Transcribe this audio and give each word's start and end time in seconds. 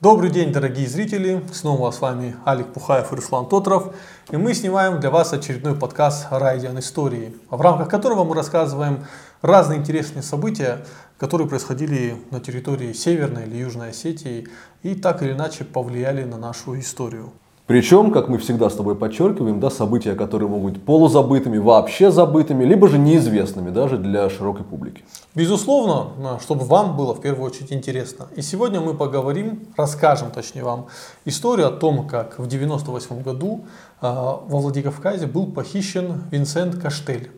Добрый 0.00 0.30
день, 0.30 0.50
дорогие 0.50 0.88
зрители! 0.88 1.42
Снова 1.52 1.90
с 1.90 2.00
вами 2.00 2.34
Алик 2.46 2.72
Пухаев 2.72 3.12
и 3.12 3.16
Руслан 3.16 3.46
Тотров. 3.46 3.94
И 4.30 4.36
мы 4.38 4.54
снимаем 4.54 4.98
для 4.98 5.10
вас 5.10 5.34
очередной 5.34 5.74
подкаст 5.74 6.28
«Райдиан 6.30 6.78
Истории», 6.78 7.36
в 7.50 7.60
рамках 7.60 7.90
которого 7.90 8.24
мы 8.24 8.34
рассказываем 8.34 9.04
разные 9.42 9.78
интересные 9.78 10.22
события, 10.22 10.86
которые 11.18 11.46
происходили 11.46 12.16
на 12.30 12.40
территории 12.40 12.94
Северной 12.94 13.42
или 13.42 13.58
Южной 13.58 13.90
Осетии 13.90 14.48
и 14.82 14.94
так 14.94 15.22
или 15.22 15.32
иначе 15.32 15.64
повлияли 15.64 16.24
на 16.24 16.38
нашу 16.38 16.80
историю. 16.80 17.34
Причем, 17.70 18.10
как 18.10 18.26
мы 18.26 18.38
всегда 18.38 18.68
с 18.68 18.74
тобой 18.74 18.96
подчеркиваем, 18.96 19.60
да, 19.60 19.70
события, 19.70 20.16
которые 20.16 20.48
могут 20.48 20.72
быть 20.72 20.82
полузабытыми, 20.82 21.58
вообще 21.58 22.10
забытыми, 22.10 22.64
либо 22.64 22.88
же 22.88 22.98
неизвестными 22.98 23.70
даже 23.70 23.96
для 23.96 24.28
широкой 24.28 24.64
публики. 24.64 25.04
Безусловно, 25.36 26.40
чтобы 26.40 26.64
вам 26.64 26.96
было 26.96 27.14
в 27.14 27.20
первую 27.20 27.48
очередь 27.48 27.72
интересно. 27.72 28.26
И 28.34 28.42
сегодня 28.42 28.80
мы 28.80 28.94
поговорим, 28.94 29.68
расскажем 29.76 30.32
точнее 30.32 30.64
вам 30.64 30.88
историю 31.24 31.68
о 31.68 31.70
том, 31.70 32.08
как 32.08 32.40
в 32.40 32.48
98 32.48 33.22
году 33.22 33.60
э, 34.02 34.08
во 34.08 34.58
Владикавказе 34.58 35.28
был 35.28 35.46
похищен 35.46 36.24
Винсент 36.32 36.74
Каштель. 36.74 37.30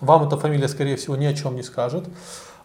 Вам 0.00 0.24
эта 0.24 0.36
фамилия, 0.36 0.68
скорее 0.68 0.94
всего, 0.94 1.16
ни 1.16 1.24
о 1.24 1.34
чем 1.34 1.56
не 1.56 1.64
скажет. 1.64 2.04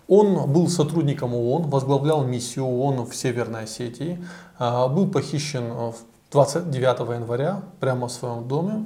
Он 0.07 0.47
был 0.51 0.67
сотрудником 0.67 1.33
ООН, 1.33 1.71
возглавлял 1.71 2.23
миссию 2.23 2.65
ООН 2.65 3.07
в 3.07 3.15
Северной 3.15 3.63
Осетии, 3.63 4.23
э, 4.59 4.87
был 4.89 5.07
похищен 5.07 5.71
в 5.71 5.95
29 6.31 6.99
января 7.13 7.61
прямо 7.79 8.07
в 8.07 8.11
своем 8.11 8.47
доме. 8.47 8.85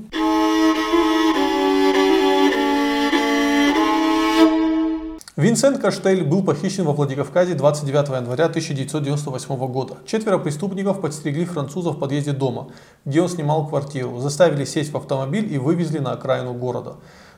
Винсент 5.39 5.79
Каштель 5.79 6.25
был 6.25 6.43
похищен 6.43 6.83
во 6.83 6.91
Владикавказе 6.91 7.53
29 7.53 8.09
января 8.09 8.45
1998 8.47 9.55
года. 9.67 9.95
Четверо 10.05 10.37
преступников 10.37 10.99
подстерегли 10.99 11.45
француза 11.45 11.91
в 11.91 11.97
подъезде 11.97 12.33
дома, 12.33 12.67
где 13.05 13.21
он 13.21 13.29
снимал 13.29 13.65
квартиру, 13.65 14.19
заставили 14.19 14.65
сесть 14.65 14.91
в 14.91 14.97
автомобиль 14.97 15.53
и 15.53 15.57
вывезли 15.57 15.99
на 15.99 16.11
окраину 16.11 16.53
города. 16.53 16.97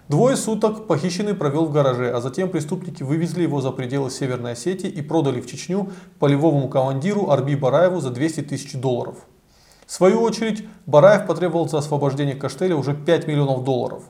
Двое 0.09 0.35
суток 0.35 0.87
похищенный 0.87 1.35
провел 1.35 1.65
в 1.65 1.71
гараже, 1.71 2.11
а 2.11 2.21
затем 2.21 2.49
преступники 2.49 3.03
вывезли 3.03 3.43
его 3.43 3.61
за 3.61 3.69
пределы 3.69 4.09
Северной 4.09 4.53
Осетии 4.53 4.89
и 4.89 5.03
продали 5.03 5.39
в 5.39 5.45
Чечню 5.45 5.91
полевому 6.17 6.69
командиру 6.69 7.29
Арби 7.29 7.55
Бараеву 7.55 8.01
за 8.01 8.09
200 8.09 8.41
тысяч 8.41 8.73
долларов. 8.73 9.17
В 9.91 9.93
свою 9.93 10.21
очередь, 10.21 10.63
Бараев 10.85 11.27
потребовал 11.27 11.67
за 11.67 11.79
освобождение 11.79 12.33
Каштеля 12.33 12.77
уже 12.77 12.93
5 12.93 13.27
миллионов 13.27 13.65
долларов. 13.65 14.03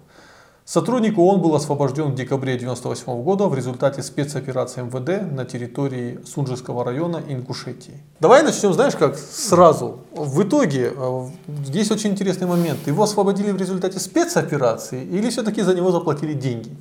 Сотрудник 0.64 1.18
ООН 1.18 1.42
был 1.42 1.56
освобожден 1.56 2.12
в 2.12 2.14
декабре 2.14 2.54
1998 2.54 3.24
года 3.24 3.48
в 3.48 3.56
результате 3.56 4.04
спецоперации 4.04 4.84
МВД 4.84 5.34
на 5.36 5.44
территории 5.44 6.20
Сунжского 6.24 6.86
района 6.86 7.24
Ингушетии. 7.28 8.00
Давай 8.20 8.44
начнем, 8.44 8.74
знаешь 8.74 8.96
как, 8.96 9.18
сразу. 9.18 10.02
В 10.12 10.44
итоге, 10.44 10.94
э, 10.96 11.28
здесь 11.66 11.90
очень 11.90 12.12
интересный 12.12 12.46
момент. 12.46 12.86
Его 12.86 13.02
освободили 13.02 13.50
в 13.50 13.58
результате 13.58 14.00
спецоперации 14.00 15.04
или 15.04 15.32
все-таки 15.32 15.64
за 15.64 15.74
него 15.74 15.92
заплатили 15.92 16.34
деньги? 16.34 16.78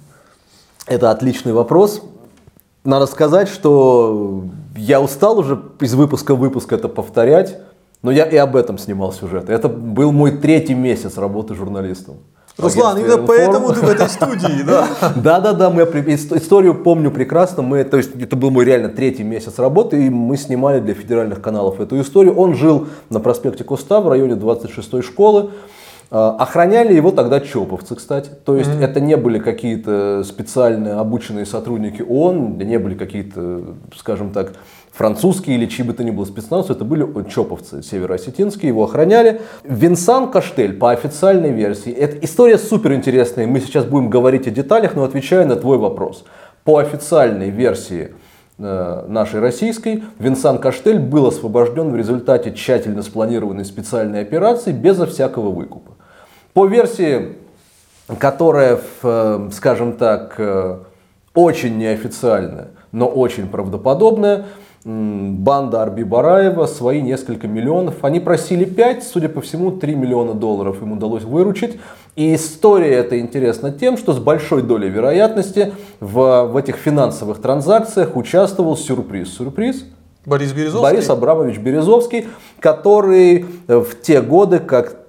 Это 0.84 1.11
отличный 1.11 1.55
вопрос. 1.55 2.03
Надо 2.84 3.06
сказать, 3.06 3.48
что 3.48 4.45
я 4.77 5.01
устал 5.01 5.39
уже 5.39 5.59
из 5.81 5.95
выпуска 5.95 6.34
в 6.34 6.39
выпуск 6.39 6.71
это 6.75 6.89
повторять. 6.89 7.59
Но 8.03 8.11
я 8.11 8.25
и 8.25 8.37
об 8.37 8.56
этом 8.56 8.79
снимал 8.79 9.12
сюжет. 9.12 9.51
Это 9.51 9.69
был 9.69 10.12
мой 10.12 10.33
третий 10.33 10.75
месяц 10.75 11.19
работы 11.19 11.55
журналистом. 11.55 12.17
Руслан, 12.56 12.98
именно 12.98 13.12
информ. 13.12 13.27
поэтому 13.27 13.73
ты 13.73 13.81
в 13.81 13.89
этой 13.89 14.09
студии, 14.09 14.62
да? 14.62 14.89
Да, 15.17 15.41
да, 15.41 15.53
да, 15.53 15.70
мы 15.70 15.83
историю 15.83 16.75
помню 16.75 17.11
прекрасно. 17.11 17.62
Мы, 17.62 17.84
то 17.84 17.97
есть 17.97 18.11
это 18.21 18.37
был 18.37 18.51
мой 18.51 18.65
реально 18.65 18.89
третий 18.89 19.23
месяц 19.23 19.59
работы, 19.59 20.06
и 20.06 20.11
мы 20.11 20.37
снимали 20.37 20.81
для 20.81 20.95
федеральных 20.95 21.41
каналов 21.41 21.81
эту 21.81 22.01
историю. 22.01 22.34
Он 22.37 22.55
жил 22.55 22.89
на 23.09 23.21
проспекте 23.21 23.65
Куста 23.65 24.01
в 24.01 24.09
районе 24.09 24.34
26-й 24.34 25.03
школы. 25.03 25.51
А, 26.12 26.37
охраняли 26.39 26.93
его 26.93 27.12
тогда 27.12 27.41
чоповцы, 27.41 27.95
кстати. 27.95 28.31
То 28.45 28.56
есть 28.56 28.71
mm-hmm. 28.71 28.84
это 28.84 29.01
не 29.01 29.17
были 29.17 29.39
какие-то 29.39 30.25
специально 30.25 31.00
обученные 31.00 31.47
сотрудники 31.47 32.03
ООН, 32.03 32.59
не 32.59 32.78
были 32.78 32.97
какие-то, 32.97 33.77
скажем 33.97 34.33
так, 34.33 34.55
французские 34.93 35.56
или 35.56 35.67
чьи 35.67 35.84
бы 35.84 35.93
то 35.93 36.05
ни 36.05 36.11
было 36.11 36.25
спецназ, 36.25 36.71
это 36.71 36.84
были 36.84 37.06
чоповцы 37.28 37.83
североосетинские, 37.83 38.69
его 38.69 38.84
охраняли. 38.84 39.41
Винсан 39.65 40.31
Каштель, 40.31 40.77
по 40.77 40.91
официальной 40.91 41.53
версии, 41.53 41.93
это 41.93 42.25
история 42.25 42.59
супер 42.59 42.95
интересная, 42.95 43.47
мы 43.47 43.61
сейчас 43.61 43.84
будем 43.84 44.11
говорить 44.11 44.47
о 44.47 44.51
деталях, 44.51 44.95
но 44.95 45.05
отвечаю 45.05 45.47
на 45.47 45.56
твой 45.56 45.78
вопрос. 45.78 46.25
По 46.65 46.78
официальной 46.78 47.51
версии 47.51 48.12
э, 48.59 49.05
нашей 49.09 49.41
российской, 49.41 50.05
Винсан 50.19 50.59
Каштель 50.59 50.99
был 50.99 51.27
освобожден 51.27 51.91
в 51.91 51.97
результате 51.97 52.53
тщательно 52.53 53.03
спланированной 53.03 53.65
специальной 53.65 54.21
операции 54.21 54.72
безо 54.72 55.07
всякого 55.07 55.51
выкупа. 55.51 55.93
По 56.53 56.67
версии, 56.67 57.37
которая, 58.19 58.78
э, 59.03 59.49
скажем 59.53 59.95
так, 59.95 60.34
э, 60.39 60.78
очень 61.34 61.78
неофициальная, 61.78 62.69
но 62.93 63.07
очень 63.07 63.49
правдоподобная, 63.49 64.47
банда 64.84 65.82
Арби 65.82 66.04
Бараева 66.04 66.66
свои 66.66 67.02
несколько 67.02 67.46
миллионов. 67.46 68.02
Они 68.02 68.18
просили 68.18 68.64
5, 68.64 69.04
судя 69.04 69.28
по 69.28 69.41
всему, 69.41 69.72
3 69.72 69.94
миллиона 69.94 70.34
долларов 70.34 70.82
им 70.82 70.92
удалось 70.92 71.24
выручить. 71.24 71.78
И 72.16 72.34
история 72.34 72.94
эта 72.94 73.18
интересна 73.20 73.72
тем, 73.72 73.98
что 73.98 74.12
с 74.12 74.18
большой 74.18 74.62
долей 74.62 74.88
вероятности 74.88 75.72
в, 76.00 76.46
в 76.46 76.56
этих 76.56 76.76
финансовых 76.76 77.41
транзакциях 77.41 78.16
участвовал 78.16 78.76
сюрприз. 78.76 79.34
Сюрприз? 79.34 79.84
Борис 80.26 80.52
Березовский? 80.52 80.82
Борис 80.82 81.10
Абрамович 81.10 81.58
Березовский, 81.58 82.28
который 82.58 83.47
в 83.68 84.00
те 84.02 84.20
годы, 84.20 84.58
как 84.58 85.06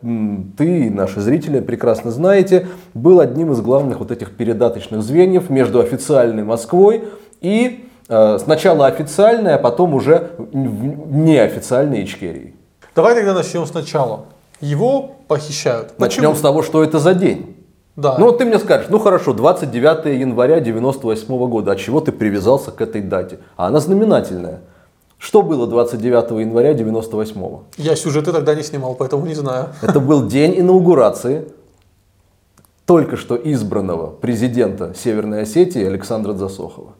ты 0.58 0.88
и 0.88 0.90
наши 0.90 1.20
зрители 1.20 1.60
прекрасно 1.60 2.12
знаете, 2.12 2.68
был 2.94 3.20
одним 3.20 3.52
из 3.52 3.60
главных 3.60 4.00
вот 4.00 4.12
этих 4.12 4.36
передаточных 4.36 5.02
звеньев 5.02 5.50
между 5.50 5.80
официальной 5.82 6.44
Москвой 6.44 7.04
и 7.42 7.86
сначала 8.12 8.88
официальные, 8.88 9.56
а 9.56 9.58
потом 9.58 9.94
уже 9.94 10.32
неофициальные 10.54 12.04
Ичкерии. 12.04 12.56
Давай 12.96 13.16
тогда 13.16 13.34
начнем 13.34 13.66
сначала. 13.66 14.26
Его 14.60 15.12
похищают. 15.28 15.94
Почему? 15.98 16.28
Начнем 16.28 16.36
с 16.36 16.42
того, 16.42 16.62
что 16.62 16.84
это 16.84 17.00
за 17.00 17.14
день. 17.14 17.56
Да. 17.96 18.18
Ну 18.18 18.26
вот 18.26 18.38
ты 18.38 18.46
мне 18.46 18.60
скажешь, 18.60 18.88
ну 18.90 19.00
хорошо, 19.00 19.34
29 19.34 20.20
января 20.20 20.60
98 20.60 21.48
года, 21.48 21.72
от 21.74 21.80
чего 21.80 22.00
ты 22.02 22.12
привязался 22.12 22.72
к 22.72 22.82
этой 22.82 23.02
дате? 23.02 23.40
А 23.56 23.68
она 23.68 23.80
знаменательная. 23.80 24.62
Что 25.18 25.42
было 25.42 25.68
29 25.68 26.32
января 26.40 26.74
98 26.74 27.42
-го? 27.42 27.60
Я 27.78 27.96
сюжеты 27.96 28.32
тогда 28.32 28.56
не 28.56 28.64
снимал, 28.64 28.96
поэтому 28.96 29.26
не 29.26 29.36
знаю. 29.36 29.68
Это 29.82 30.00
был 30.00 30.28
день 30.28 30.60
инаугурации 30.60 31.48
только 32.86 33.18
что 33.18 33.36
избранного 33.36 34.08
президента 34.08 34.94
Северной 34.96 35.44
Осетии 35.44 35.86
Александра 35.86 36.34
Засохова. 36.34 36.94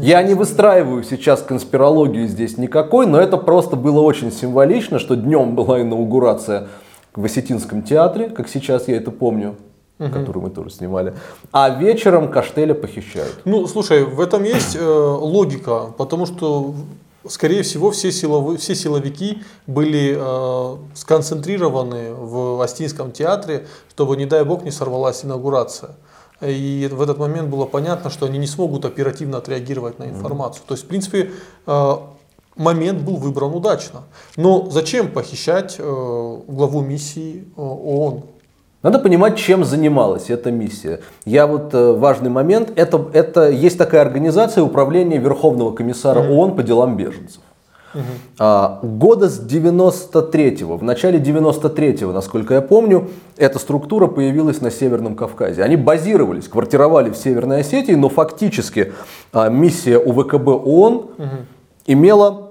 Я 0.00 0.22
не 0.22 0.34
выстраиваю 0.34 1.04
сейчас 1.04 1.42
конспирологию 1.42 2.26
здесь 2.28 2.56
никакой, 2.56 3.06
но 3.06 3.20
это 3.20 3.36
просто 3.36 3.76
было 3.76 4.00
очень 4.00 4.32
символично, 4.32 4.98
что 4.98 5.16
днем 5.16 5.54
была 5.54 5.82
инаугурация 5.82 6.68
в 7.14 7.24
Осетинском 7.24 7.82
театре, 7.82 8.30
как 8.30 8.48
сейчас 8.48 8.88
я 8.88 8.96
это 8.96 9.10
помню, 9.10 9.56
угу. 9.98 10.08
которую 10.08 10.44
мы 10.44 10.50
тоже 10.50 10.70
снимали, 10.70 11.14
а 11.52 11.68
вечером 11.68 12.30
Каштеля 12.30 12.74
похищают. 12.74 13.42
Ну, 13.44 13.66
слушай, 13.66 14.04
в 14.04 14.20
этом 14.20 14.44
есть 14.44 14.76
э, 14.76 14.82
логика, 14.82 15.92
потому 15.98 16.24
что 16.24 16.74
скорее 17.28 17.62
всего, 17.62 17.90
все, 17.90 18.12
силовые, 18.12 18.58
все 18.58 18.74
силовики 18.74 19.42
были 19.66 20.16
э, 20.18 20.76
сконцентрированы 20.94 22.14
в 22.14 22.62
Остинском 22.62 23.12
театре, 23.12 23.66
чтобы, 23.90 24.16
не 24.16 24.26
дай 24.26 24.44
бог, 24.44 24.64
не 24.64 24.70
сорвалась 24.70 25.24
инаугурация. 25.24 25.96
И 26.40 26.88
в 26.92 27.00
этот 27.00 27.18
момент 27.18 27.48
было 27.48 27.64
понятно, 27.64 28.10
что 28.10 28.26
они 28.26 28.38
не 28.38 28.46
смогут 28.46 28.84
оперативно 28.84 29.38
отреагировать 29.38 29.98
на 29.98 30.04
информацию. 30.04 30.64
То 30.66 30.74
есть, 30.74 30.84
в 30.84 30.88
принципе, 30.88 31.30
э, 31.66 31.92
момент 32.56 33.02
был 33.02 33.16
выбран 33.16 33.54
удачно. 33.54 34.02
Но 34.36 34.68
зачем 34.70 35.10
похищать 35.10 35.76
э, 35.78 35.82
главу 35.82 36.80
миссии 36.80 37.44
э, 37.56 37.60
ООН? 37.60 38.24
Надо 38.82 38.98
понимать, 38.98 39.38
чем 39.38 39.64
занималась 39.64 40.28
эта 40.28 40.50
миссия. 40.50 41.00
Я 41.24 41.46
вот 41.46 41.72
важный 41.72 42.28
момент. 42.28 42.70
Это, 42.76 43.08
это 43.14 43.48
есть 43.48 43.78
такая 43.78 44.02
организация 44.02 44.62
управления 44.62 45.16
Верховного 45.16 45.72
комиссара 45.72 46.20
ООН 46.20 46.54
по 46.54 46.62
делам 46.62 46.96
беженцев. 46.96 47.40
А, 48.38 48.80
года 48.82 49.28
с 49.28 49.40
93-го, 49.40 50.76
в 50.76 50.82
начале 50.82 51.18
93-го, 51.18 52.12
насколько 52.12 52.54
я 52.54 52.62
помню, 52.62 53.08
эта 53.36 53.58
структура 53.58 54.06
появилась 54.06 54.60
на 54.60 54.70
Северном 54.70 55.14
Кавказе. 55.14 55.62
Они 55.62 55.76
базировались, 55.76 56.48
квартировали 56.48 57.10
в 57.10 57.16
Северной 57.16 57.60
Осетии, 57.60 57.92
но 57.92 58.08
фактически 58.08 58.92
а, 59.32 59.48
миссия 59.48 59.98
УВКБ 59.98 60.48
ООН 60.48 60.94
угу. 60.94 61.28
имела 61.86 62.50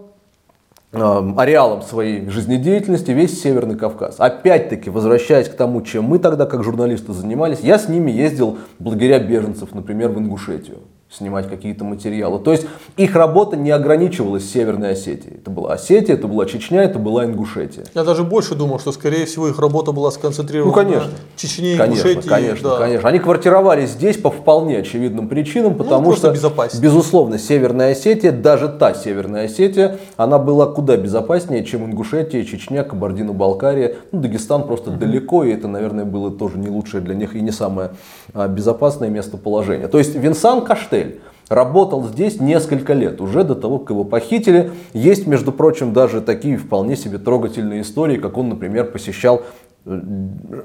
а, 0.91 1.33
ареалом 1.37 1.81
своей 1.81 2.29
жизнедеятельности 2.29 3.11
весь 3.11 3.41
Северный 3.41 3.75
Кавказ. 3.75 4.15
Опять-таки, 4.19 4.89
возвращаясь 4.89 5.49
к 5.49 5.55
тому, 5.55 5.81
чем 5.81 6.05
мы 6.05 6.19
тогда 6.19 6.45
как 6.45 6.63
журналисты 6.63 7.13
занимались, 7.13 7.59
я 7.61 7.79
с 7.79 7.89
ними 7.89 8.11
ездил 8.11 8.59
в 8.79 8.87
лагеря 8.87 9.19
беженцев, 9.19 9.73
например, 9.73 10.09
в 10.09 10.19
Ингушетию. 10.19 10.77
Снимать 11.15 11.47
какие-то 11.49 11.83
материалы. 11.83 12.39
То 12.39 12.51
есть 12.51 12.65
их 12.97 13.15
работа 13.15 13.55
не 13.55 13.71
ограничивалась 13.71 14.49
Северной 14.49 14.91
Осетией. 14.93 15.37
Это 15.37 15.51
была 15.51 15.73
Осетия, 15.73 16.15
это 16.15 16.27
была 16.27 16.45
Чечня, 16.45 16.83
это 16.83 16.99
была 16.99 17.25
Ингушетия. 17.25 17.83
Я 17.93 18.03
даже 18.03 18.23
больше 18.23 18.55
думал, 18.55 18.79
что, 18.79 18.91
скорее 18.91 19.25
всего, 19.25 19.47
их 19.47 19.59
работа 19.59 19.91
была 19.91 20.11
сконцентрирована 20.11 20.71
Ну, 20.71 20.75
конечно. 20.75 21.09
на 21.11 21.17
Чечне, 21.37 21.77
Конечно, 21.77 22.07
Ингушетии. 22.07 22.29
конечно, 22.29 22.69
да. 22.71 22.77
конечно. 22.77 23.09
Они 23.09 23.19
квартировали 23.19 23.85
здесь 23.85 24.17
по 24.17 24.31
вполне 24.31 24.79
очевидным 24.79 25.27
причинам, 25.29 25.75
потому 25.75 26.05
просто 26.07 26.27
что, 26.27 26.33
безопаснее. 26.35 26.81
безусловно, 26.83 27.37
Северная 27.37 27.91
Осетия, 27.91 28.31
даже 28.31 28.67
та 28.69 28.93
Северная 28.93 29.45
Осетия, 29.45 29.97
она 30.17 30.39
была 30.39 30.65
куда 30.67 30.97
безопаснее, 30.97 31.63
чем 31.63 31.85
Ингушетия, 31.85 32.43
Чечня, 32.43 32.83
Кабардино-Балкария. 32.83 33.95
Ну, 34.11 34.19
Дагестан 34.21 34.63
просто 34.65 34.91
далеко, 34.91 35.43
и 35.43 35.51
это, 35.51 35.67
наверное, 35.67 36.05
было 36.05 36.31
тоже 36.31 36.57
не 36.57 36.69
лучшее 36.69 37.01
для 37.01 37.15
них 37.15 37.35
и 37.35 37.41
не 37.41 37.51
самое 37.51 37.91
а, 38.33 38.47
безопасное 38.47 39.09
местоположение. 39.09 39.87
То 39.87 39.97
есть 39.97 40.15
Винсан 40.15 40.61
Каштель 41.03 41.21
работал 41.49 42.03
здесь 42.05 42.39
несколько 42.39 42.93
лет, 42.93 43.21
уже 43.21 43.43
до 43.43 43.55
того, 43.55 43.79
как 43.79 43.91
его 43.91 44.03
похитили. 44.03 44.71
Есть, 44.93 45.27
между 45.27 45.51
прочим, 45.51 45.93
даже 45.93 46.21
такие 46.21 46.57
вполне 46.57 46.95
себе 46.95 47.17
трогательные 47.17 47.81
истории, 47.81 48.17
как 48.17 48.37
он, 48.37 48.49
например, 48.49 48.91
посещал 48.91 49.43
э, 49.85 50.01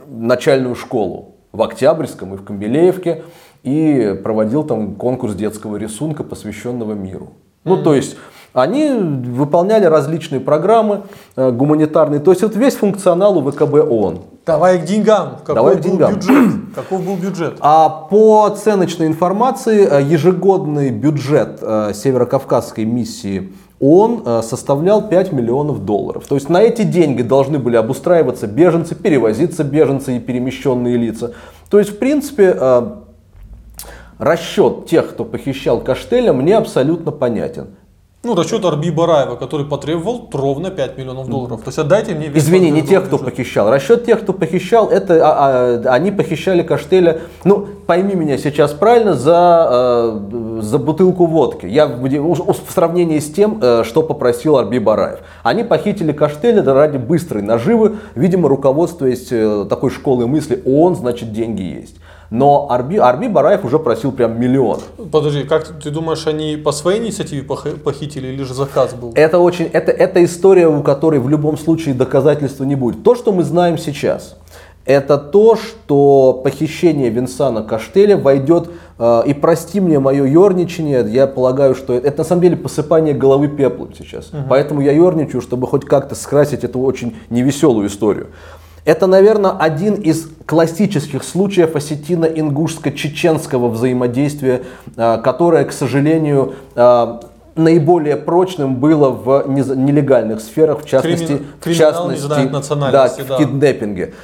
начальную 0.09 0.75
школу 0.75 1.37
в 1.53 1.63
Октябрьском 1.63 2.35
и 2.35 2.37
в 2.37 2.45
Камбелеевке 2.45 3.23
и 3.65 4.19
проводил 4.23 4.65
там 4.65 4.95
конкурс 4.95 5.35
детского 5.35 5.77
рисунка, 5.77 6.25
посвященного 6.25 6.95
миру. 6.95 7.33
Ну, 7.65 7.83
то 7.83 7.95
есть 7.95 8.17
они 8.53 8.91
выполняли 8.93 9.85
различные 9.85 10.41
программы 10.41 11.03
э, 11.37 11.51
гуманитарные. 11.51 12.21
То 12.21 12.31
есть 12.31 12.43
вот 12.43 12.57
весь 12.57 12.75
функционал 12.77 13.39
у 13.39 13.51
ВКБ 13.51 13.75
ООН. 13.75 14.21
Давай 14.47 14.81
к 14.81 14.85
деньгам. 14.85 15.37
Какой 15.45 15.55
Давай 15.55 15.75
к 15.77 15.79
был 15.79 15.91
деньгам. 15.91 16.15
бюджет? 16.15 16.55
Каков 16.75 17.05
был 17.05 17.17
бюджет? 17.17 17.57
А 17.61 17.89
по 17.89 18.45
оценочной 18.45 19.07
информации, 19.07 19.87
э, 19.91 20.03
ежегодный 20.03 20.91
бюджет 20.91 21.59
э, 21.61 21.93
Северокавказской 21.95 22.85
миссии 22.85 23.53
ООН 23.81 24.23
э, 24.25 24.43
составлял 24.43 25.09
5 25.09 25.33
миллионов 25.33 25.85
долларов. 25.85 26.25
То 26.27 26.35
есть 26.35 26.49
на 26.49 26.63
эти 26.63 26.83
деньги 26.83 27.23
должны 27.23 27.59
были 27.59 27.77
обустраиваться 27.77 28.47
беженцы, 28.47 28.95
перевозиться 28.95 29.65
беженцы 29.65 30.17
и 30.17 30.21
перемещенные 30.21 30.97
лица. 30.97 31.33
То 31.71 31.79
есть, 31.79 31.91
в 31.91 31.99
принципе, 31.99 32.57
э, 32.59 32.91
расчет 34.19 34.87
тех, 34.87 35.11
кто 35.11 35.25
похищал 35.25 35.81
Каштеля, 35.81 36.33
мне 36.33 36.57
абсолютно 36.57 37.13
понятен. 37.13 37.69
Ну, 38.25 38.35
расчет 38.35 38.65
Арби 38.65 38.91
Бараева, 38.91 39.37
который 39.37 39.65
потребовал 39.65 40.29
ровно 40.33 40.71
5 40.71 40.99
миллионов 40.99 41.29
долларов. 41.29 41.61
То 41.63 41.69
есть 41.69 41.79
отдайте 41.79 42.17
мне 42.17 42.27
весь 42.27 42.43
Извини, 42.43 42.69
не 42.71 42.83
тех, 42.83 43.05
кто 43.05 43.17
бюджет. 43.17 43.37
похищал. 43.37 43.71
Расчет 43.71 44.07
тех, 44.07 44.23
кто 44.23 44.33
похищал, 44.33 44.89
это 44.89 45.21
а, 45.23 45.83
а, 45.87 45.95
они 45.95 46.11
похищали 46.11 46.65
Каштеля. 46.65 47.21
Ну, 47.45 47.69
пойми 47.87 48.17
меня 48.17 48.37
сейчас 48.37 48.73
правильно 48.73 49.15
за 49.15 49.69
э, 49.71 50.61
за 50.63 50.79
бутылку 50.79 51.27
водки. 51.27 51.67
Я 51.67 51.87
в 51.87 52.73
сравнении 52.75 53.21
с 53.21 53.33
тем, 53.33 53.61
э, 53.63 53.85
что 53.85 54.03
попросил 54.03 54.57
Арби 54.57 54.81
Бараев. 54.81 55.21
Они 55.45 55.63
похитили 55.63 56.11
Каштеля 56.11 56.65
ради 56.65 56.97
быстрой 56.97 57.45
наживы, 57.45 57.99
видимо, 58.17 58.49
руководствуясь 58.49 59.29
э, 59.31 59.65
такой 59.71 59.91
школой 59.91 60.27
мысли, 60.27 60.61
он 60.67 60.97
значит 60.97 61.33
деньги 61.33 61.63
есть. 61.63 61.95
Но 62.31 62.67
Арби, 62.71 62.97
Арби 62.97 63.29
Бараев 63.29 63.65
уже 63.65 63.79
просил 63.79 64.13
прям 64.13 64.39
миллион. 64.39 64.81
Подожди, 65.11 65.45
как 65.45 65.67
ты, 65.67 65.73
ты 65.75 65.91
думаешь, 65.91 66.27
они 66.27 66.57
по 66.57 66.73
своей 66.73 67.01
инициативе 67.01 67.43
пох- 67.43 67.79
похитили 67.79 68.29
или 68.29 68.43
же 68.43 68.53
заказ 68.53 68.93
был? 68.93 69.13
Это 69.15 69.39
очень, 69.39 69.65
это, 69.65 69.93
это 69.93 70.23
история, 70.23 70.69
у 70.69 70.83
которой 70.83 71.21
в 71.21 71.29
любом 71.29 71.57
случае 71.57 71.95
доказательства 71.95 72.65
не 72.65 72.75
будет. 72.75 73.03
То, 73.03 73.15
что 73.15 73.33
мы 73.33 73.45
знаем 73.45 73.79
сейчас, 73.79 74.37
это 74.85 75.19
то, 75.19 75.57
что 75.57 76.41
похищение 76.45 77.11
Винсана 77.11 77.63
Каштеля 77.63 78.17
войдет, 78.17 78.71
э, 78.99 79.23
и 79.27 79.35
прости 79.35 79.81
мне 79.81 79.99
мое 79.99 80.25
ерничание, 80.25 81.07
я 81.09 81.27
полагаю, 81.27 81.75
что 81.75 81.93
это, 81.95 82.09
это 82.09 82.19
на 82.19 82.25
самом 82.25 82.43
деле 82.43 82.57
посыпание 82.57 83.13
головы 83.15 83.49
пеплом 83.49 83.91
сейчас. 83.97 84.31
Поэтому 84.49 84.81
я 84.81 84.93
ерничаю, 84.93 85.41
чтобы 85.43 85.67
хоть 85.67 85.85
как-то 85.85 86.15
скрасить 86.15 86.65
эту 86.65 86.81
очень 86.81 87.17
невеселую 87.31 87.89
историю. 87.89 88.29
Это, 88.89 89.07
наверное, 89.07 89.51
один 89.51 89.97
из 89.97 90.31
классических 90.47 91.23
случаев 91.23 91.77
осетино-ингушско-чеченского 91.77 93.69
взаимодействия, 93.69 94.63
э, 94.97 95.19
которое, 95.23 95.67
к 95.67 95.73
сожалению, 95.73 96.55
э, 96.75 97.21
наиболее 97.55 98.17
прочным 98.17 98.77
было 98.77 99.11
в 99.11 99.45
нелегальных 99.47 100.41
сферах, 100.41 100.81
в 100.83 100.87
частности, 100.89 101.43
Кримин- 101.61 101.75
в 101.75 101.77
частности 101.77 102.29
да, 102.29 103.09
да. 103.09 103.09
в 103.09 103.37
киднеппинге. 103.37 104.15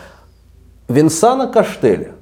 Винсана 0.88 1.46
Каштеля 1.46 2.12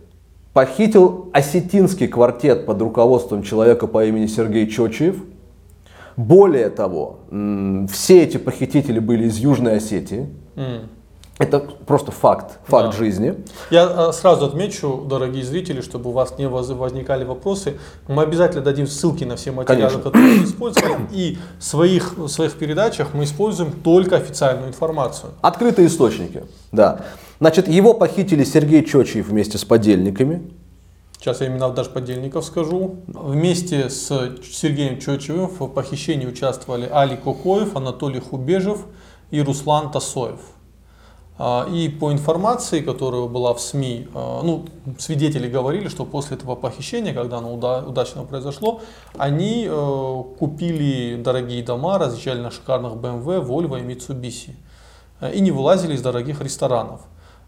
похитил 0.53 1.31
осетинский 1.33 2.09
квартет 2.09 2.67
под 2.67 2.83
руководством 2.83 3.45
человека 3.45 3.87
по 3.87 4.05
имени 4.05 4.27
Сергей 4.27 4.67
Чочиев. 4.67 5.15
Более 6.17 6.71
того, 6.71 7.21
все 7.93 8.25
эти 8.25 8.39
похитители 8.39 8.99
были 8.99 9.29
из 9.29 9.37
Южной 9.37 9.77
Осетии. 9.77 10.27
М. 10.57 10.89
Это 11.39 11.59
просто 11.61 12.13
факт, 12.13 12.59
факт 12.67 12.91
Да. 12.91 12.93
жизни. 12.93 13.35
Я 13.71 13.85
а, 13.85 14.13
сразу 14.13 14.45
отмечу, 14.45 15.05
дорогие 15.09 15.43
зрители, 15.45 15.81
чтобы 15.81 16.11
у 16.11 16.13
вас 16.13 16.39
не 16.39 16.47
воз- 16.47 16.69
возникали 16.69 17.25
вопросы, 17.25 17.79
мы 18.07 18.23
обязательно 18.23 18.63
дадим 18.63 18.87
ссылки 18.87 19.25
на 19.25 19.37
все 19.37 19.51
материалы, 19.51 19.91
Конечно. 19.95 20.03
которые 20.11 20.37
мы 20.39 20.45
используем, 20.45 21.09
и 21.11 21.39
в 21.59 21.65
своих, 21.65 22.17
в 22.19 22.29
своих 22.29 22.53
передачах 22.59 23.09
мы 23.15 23.25
используем 23.25 23.73
только 23.73 24.17
официальную 24.17 24.69
информацию. 24.69 25.33
Открытые 25.41 25.89
источники, 25.89 26.45
да. 26.71 27.01
Значит, 27.41 27.67
его 27.67 27.95
похитили 27.95 28.45
Сергей 28.45 28.85
Чочиев 28.85 29.29
вместе 29.29 29.59
с 29.59 29.65
подельниками. 29.65 30.43
Сейчас 31.19 31.41
я 31.41 31.47
именно 31.47 31.71
даже 31.71 31.91
подельников 31.91 32.45
скажу. 32.45 32.97
Вместе 33.07 33.89
с 33.89 34.09
Сергеем 34.53 35.01
Чочевым 35.01 35.47
в 35.49 35.69
похищении 35.69 36.27
участвовали 36.27 36.89
Али 36.93 37.17
Кокоев, 37.17 37.75
Анатолий 37.75 38.21
Хубежев 38.21 38.81
и 39.31 39.41
Руслан 39.41 39.91
Тасоев. 39.91 40.41
А, 41.45 41.67
И 41.69 41.89
по 41.89 42.13
информации, 42.13 42.83
которая 42.83 43.27
была 43.27 43.53
в 43.53 43.61
СМИ, 43.61 44.07
а, 44.15 44.43
ну, 44.45 44.65
свидетели 44.97 45.49
говорили, 45.49 45.89
что 45.89 46.05
после 46.05 46.37
этого 46.37 46.55
похищения, 46.55 47.13
когда 47.13 47.39
оно 47.39 47.53
уда- 47.53 47.83
удачно 47.85 48.23
произошло, 48.23 48.81
они 49.19 49.67
э, 49.69 50.23
купили 50.39 51.21
дорогие 51.21 51.65
дома, 51.65 51.99
разъезжали 51.99 52.41
на 52.41 52.53
шикарных 52.53 52.93
BMW, 52.93 53.45
Volvo 53.45 53.77
и 53.77 53.83
Mitsubishi 53.83 54.55
э, 55.21 55.35
и 55.35 55.41
не 55.41 55.51
вылазили 55.51 55.95
из 55.95 56.03
дорогих 56.03 56.41
ресторанов. 56.41 57.01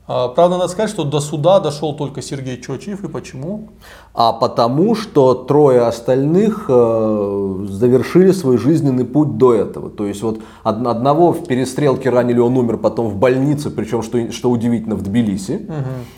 А, 0.06 0.28
Правда, 0.28 0.58
надо 0.58 0.68
сказать, 0.68 0.90
что 0.90 1.04
до 1.04 1.20
суда 1.20 1.60
дошел 1.60 1.96
только 1.96 2.20
Сергей 2.20 2.60
Чочиев. 2.60 3.04
И 3.04 3.08
почему? 3.08 3.70
А 4.12 4.32
потому 4.32 4.94
что 4.94 5.32
трое 5.34 5.80
остальных 5.86 6.66
э, 6.68 7.66
завершили 7.68 8.32
свой 8.32 8.58
жизненный 8.58 9.04
путь 9.06 9.38
до 9.38 9.54
этого. 9.54 9.88
То 9.90 10.06
есть 10.06 10.22
вот 10.22 10.40
од- 10.62 10.86
одного 10.86 11.32
в 11.32 11.46
перестрелке 11.46 12.10
ранили, 12.10 12.38
он 12.38 12.56
умер 12.58 12.76
потом 12.76 13.08
в 13.08 13.16
больнице, 13.16 13.70
причем, 13.70 14.02
что, 14.02 14.30
что 14.30 14.50
удивительно, 14.50 14.94
в 14.94 15.02
Тбилиси. 15.02 15.66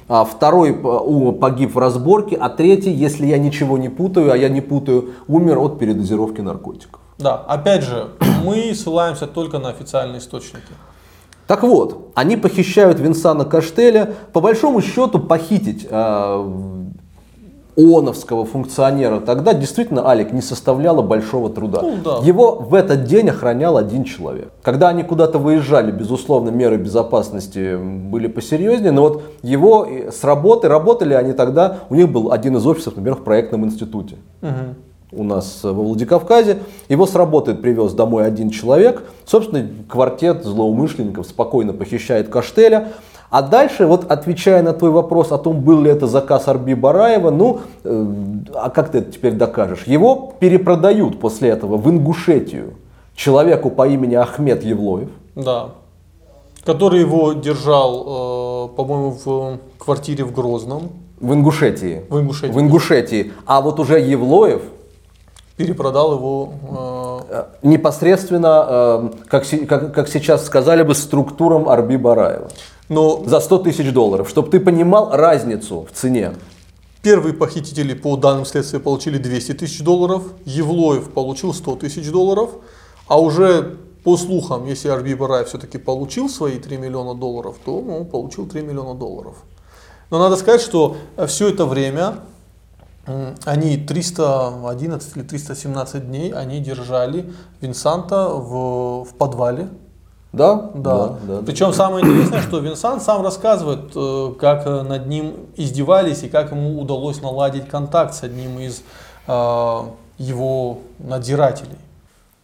А 0.09 0.25
второй 0.25 0.73
у- 0.73 1.33
погиб 1.33 1.75
в 1.75 1.78
разборке, 1.78 2.37
а 2.37 2.49
третий, 2.49 2.90
если 2.90 3.26
я 3.26 3.38
ничего 3.38 3.78
не 3.78 3.88
путаю, 3.88 4.33
а 4.33 4.37
я 4.37 4.49
не 4.49 4.61
путаю, 4.61 5.11
умер 5.28 5.59
от 5.59 5.78
передозировки 5.78 6.40
наркотиков. 6.40 7.00
Да, 7.19 7.37
опять 7.37 7.83
же, 7.85 8.09
мы 8.45 8.75
ссылаемся 8.75 9.26
только 9.26 9.59
на 9.59 9.69
официальные 9.69 10.19
источники. 10.19 10.73
Так 11.47 11.62
вот, 11.62 12.11
они 12.15 12.37
похищают 12.37 12.99
Винсана 12.99 13.45
Каштеля. 13.45 14.15
По 14.33 14.41
большому 14.41 14.81
счету, 14.83 15.21
похитить 15.21 15.87
э, 15.88 16.45
ООНовского 17.76 18.47
функционера 18.47 19.21
тогда 19.21 19.53
действительно, 19.53 20.09
Алик, 20.09 20.33
не 20.33 20.41
составляло 20.41 21.03
большого 21.03 21.50
труда. 21.50 21.81
Ну, 21.83 21.97
да. 22.03 22.19
Его 22.23 22.57
в 22.57 22.75
этот 22.75 23.05
день 23.05 23.29
охранял 23.29 23.76
один 23.76 24.05
человек. 24.05 24.50
Когда 24.62 24.88
они 24.88 25.03
куда-то 25.03 25.38
выезжали, 25.38 25.93
безусловно, 25.93 26.50
меры 26.50 26.79
безопасности 26.79 27.76
были 27.76 28.29
посерьезнее, 28.29 28.93
но 28.93 29.03
вот 29.03 29.23
его 29.43 29.87
э, 29.87 30.11
с 30.11 30.25
работы, 30.25 30.69
работали 30.69 31.15
они 31.15 31.33
тогда, 31.33 31.79
у 31.91 31.95
них 31.95 32.11
был 32.11 32.33
один 32.33 32.57
из 32.57 32.67
офисов, 32.67 32.97
например, 32.97 33.19
в 33.19 33.25
проектном 33.25 33.65
институте 33.65 34.17
Мгм. 34.41 34.75
У 35.17 35.25
нас 35.25 35.61
во 35.63 35.73
Владикавказе. 35.73 36.59
Его 36.89 37.07
с 37.07 37.15
работы 37.15 37.55
привез 37.55 37.93
домой 37.93 38.27
один 38.27 38.51
человек. 38.51 39.03
Собственно, 39.25 39.69
квартет 39.89 40.45
злоумышленников 40.45 41.27
спокойно 41.27 41.73
похищает 41.73 42.29
Каштеля. 42.29 42.89
А 43.31 43.43
дальше, 43.43 43.87
вот 43.87 44.11
отвечая 44.11 44.63
на 44.63 44.73
твой 44.73 44.91
вопрос 44.91 45.33
о 45.33 45.39
том, 45.39 45.61
был 45.61 45.81
ли 45.81 45.91
это 45.91 46.07
заказ 46.07 46.47
Арби 46.47 46.75
Бараева, 46.75 47.31
ну, 47.31 47.61
э, 47.83 48.07
а 48.55 48.71
как 48.71 48.91
ты 48.91 48.99
это 48.99 49.11
теперь 49.11 49.33
докажешь? 49.33 49.83
Его 49.87 50.35
перепродают 50.39 51.19
после 51.19 51.49
этого 51.51 51.77
в 51.77 51.91
Ингушетию 51.91 52.75
человеку 53.17 53.71
по 53.71 53.89
имени 53.89 54.15
Ахмед 54.15 54.63
Евлоев. 54.63 55.09
Да. 55.35 55.71
Который 56.65 57.01
его 57.01 57.33
держал, 57.33 58.69
э, 58.71 58.77
по-моему, 58.77 59.17
в 59.25 59.59
квартире 59.79 60.25
в 60.25 60.33
Грозном, 60.33 60.91
В 61.21 61.33
Ингушетии. 61.33 62.03
в 62.09 62.21
Ингушетии. 62.21 62.53
В 62.53 62.61
Ингушетии. 62.61 63.33
А 63.45 63.61
вот 63.61 63.81
уже 63.81 63.99
Евлоев 63.99 64.63
Перепродал 65.57 66.13
его. 66.15 66.53
э, 67.31 67.35
э, 67.35 67.45
непосредственно, 67.63 68.67
э, 68.69 69.11
как, 69.29 69.45
как- 69.69 69.95
как 69.95 70.09
сейчас 70.09 70.45
сказали 70.45 70.83
бы, 70.83 70.95
структурам 70.95 71.69
Арби 71.69 71.97
Бараева. 71.97 72.49
но 72.89 73.25
за 73.27 73.41
100 73.41 73.59
тысяч 73.59 73.93
долларов, 73.93 74.29
чтобы 74.29 74.49
ты 74.49 74.61
понимал 74.61 75.11
разницу 75.13 75.87
в 75.91 75.97
цене. 75.97 76.35
Первые 77.03 77.35
похитители 77.35 77.95
по 77.95 78.17
данным 78.17 78.45
следствия 78.45 78.79
получили 78.81 79.19
200 79.19 79.55
тысяч 79.55 79.81
долларов, 79.83 80.23
Евлоев 80.45 81.11
получил 81.11 81.53
100 81.55 81.77
тысяч 81.77 82.11
долларов, 82.13 82.51
а 83.09 83.21
уже 83.21 83.77
по 84.05 84.17
слухам, 84.17 84.67
если 84.67 84.89
Арби 84.89 85.15
Барай 85.15 85.45
все-таки 85.45 85.79
получил 85.79 86.29
свои 86.29 86.59
3 86.59 86.77
миллиона 86.77 87.15
долларов, 87.15 87.57
то 87.65 87.77
он 87.79 88.05
получил 88.05 88.47
3 88.47 88.63
миллиона 88.63 88.95
долларов. 88.95 89.35
Но 90.11 90.19
надо 90.21 90.37
сказать, 90.37 90.61
что 90.61 90.97
все 91.27 91.49
это 91.49 91.67
время 91.67 92.15
они 93.45 93.77
311 93.77 95.17
или 95.17 95.23
317 95.23 96.07
дней 96.07 96.33
они 96.33 96.61
держали 96.61 97.33
Винсанта 97.61 98.29
в, 98.29 99.05
в 99.05 99.15
подвале. 99.15 99.69
Да, 100.33 100.71
да. 100.75 101.09
да, 101.09 101.19
да 101.27 101.43
Причем 101.47 101.69
да. 101.69 101.73
самое 101.73 102.05
интересное, 102.05 102.43
что 102.43 102.59
Винсант 102.59 103.03
сам 103.03 103.23
рассказывает, 103.23 103.93
э, 103.95 104.35
как 104.39 104.67
над 104.67 105.07
ним 105.07 105.35
издевались 105.57 106.25
и 106.25 106.29
как 106.29 106.51
ему 106.51 106.81
удалось 106.81 107.23
наладить 107.23 107.69
контакт 107.69 108.13
с 108.13 108.23
одним 108.23 108.59
из 108.59 108.83
э, 109.27 109.81
его 110.19 110.79
надзирателей. 110.99 111.79